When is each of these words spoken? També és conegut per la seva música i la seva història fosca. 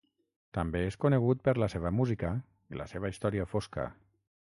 També 0.57 0.81
és 0.91 0.97
conegut 1.05 1.45
per 1.49 1.55
la 1.65 1.69
seva 1.75 1.93
música 1.99 2.35
i 2.75 2.83
la 2.83 2.91
seva 2.97 3.15
història 3.15 3.51
fosca. 3.57 3.91